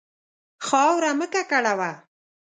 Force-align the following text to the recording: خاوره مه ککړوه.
خاوره 0.67 1.11
مه 1.19 1.27
ککړوه. 1.33 1.91